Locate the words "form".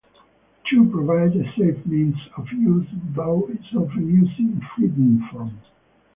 5.29-5.59